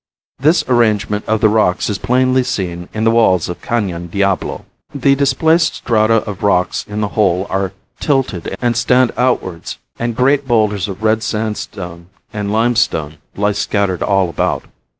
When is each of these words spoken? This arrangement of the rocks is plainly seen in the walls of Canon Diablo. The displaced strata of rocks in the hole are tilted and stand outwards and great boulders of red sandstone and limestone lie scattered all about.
This 0.39 0.63
arrangement 0.67 1.25
of 1.27 1.41
the 1.41 1.47
rocks 1.47 1.87
is 1.87 1.99
plainly 1.99 2.43
seen 2.43 2.89
in 2.91 3.03
the 3.03 3.11
walls 3.11 3.47
of 3.47 3.61
Canon 3.61 4.07
Diablo. 4.07 4.65
The 4.95 5.13
displaced 5.13 5.75
strata 5.75 6.23
of 6.27 6.41
rocks 6.41 6.83
in 6.89 7.01
the 7.01 7.09
hole 7.09 7.45
are 7.51 7.71
tilted 7.99 8.57
and 8.59 8.75
stand 8.75 9.11
outwards 9.15 9.77
and 9.99 10.15
great 10.15 10.47
boulders 10.47 10.87
of 10.87 11.03
red 11.03 11.21
sandstone 11.21 12.07
and 12.33 12.51
limestone 12.51 13.19
lie 13.35 13.51
scattered 13.51 14.01
all 14.01 14.27
about. 14.27 14.63